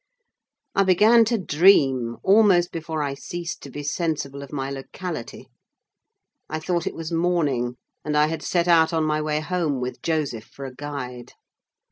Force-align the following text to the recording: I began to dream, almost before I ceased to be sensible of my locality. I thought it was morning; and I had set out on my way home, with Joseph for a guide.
I 0.73 0.83
began 0.83 1.25
to 1.25 1.37
dream, 1.37 2.17
almost 2.23 2.71
before 2.71 3.03
I 3.03 3.13
ceased 3.13 3.61
to 3.61 3.69
be 3.69 3.83
sensible 3.83 4.41
of 4.41 4.51
my 4.51 4.71
locality. 4.71 5.51
I 6.49 6.57
thought 6.59 6.87
it 6.87 6.95
was 6.95 7.11
morning; 7.11 7.75
and 8.03 8.17
I 8.17 8.25
had 8.25 8.41
set 8.41 8.67
out 8.67 8.93
on 8.93 9.03
my 9.03 9.21
way 9.21 9.41
home, 9.41 9.79
with 9.79 10.01
Joseph 10.01 10.45
for 10.45 10.65
a 10.65 10.73
guide. 10.73 11.33